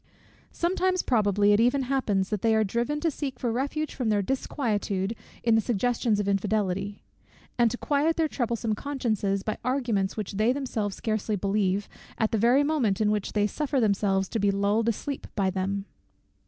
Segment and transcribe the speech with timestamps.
[0.51, 4.23] Sometimes, probably, it even happens that they are driven to seek for refuge from their
[4.23, 7.03] disquietude in the suggestions of infidelity;
[7.55, 11.87] and to quiet their troublesome consciences by arguments which they themselves scarcely believe,
[12.17, 15.85] at the very moment in which they suffer themselves to be lulled asleep by them.